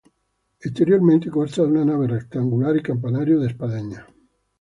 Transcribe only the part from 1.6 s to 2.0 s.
de una